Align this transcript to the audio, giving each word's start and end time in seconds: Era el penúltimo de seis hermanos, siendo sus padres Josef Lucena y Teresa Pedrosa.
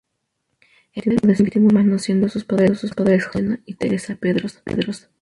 Era 0.93 1.11
el 1.11 1.19
penúltimo 1.21 1.45
de 1.45 1.51
seis 1.53 1.55
hermanos, 1.63 2.01
siendo 2.01 2.27
sus 2.27 2.43
padres 2.43 2.71
Josef 2.81 2.97
Lucena 3.33 3.59
y 3.67 3.75
Teresa 3.75 4.15
Pedrosa. 4.15 4.63